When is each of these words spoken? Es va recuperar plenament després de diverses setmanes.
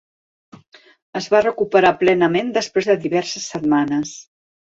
Es 1.19 1.27
va 1.33 1.41
recuperar 1.43 1.91
plenament 1.99 2.49
després 2.57 2.89
de 2.93 2.97
diverses 3.05 3.45
setmanes. 3.53 4.17